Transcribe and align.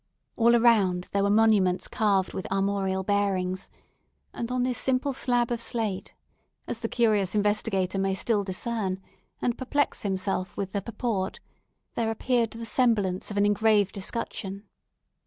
All 0.35 0.55
around, 0.55 1.09
there 1.11 1.21
were 1.21 1.29
monuments 1.29 1.87
carved 1.87 2.33
with 2.33 2.51
armorial 2.51 3.03
bearings; 3.03 3.69
and 4.33 4.49
on 4.51 4.63
this 4.63 4.79
simple 4.79 5.13
slab 5.13 5.51
of 5.51 5.61
slate—as 5.61 6.79
the 6.79 6.89
curious 6.89 7.35
investigator 7.35 7.99
may 7.99 8.15
still 8.15 8.43
discern, 8.43 8.99
and 9.43 9.59
perplex 9.59 10.01
himself 10.01 10.57
with 10.57 10.71
the 10.71 10.81
purport—there 10.81 12.09
appeared 12.09 12.49
the 12.49 12.65
semblance 12.65 13.29
of 13.29 13.37
an 13.37 13.45
engraved 13.45 13.95
escutcheon. 13.95 14.63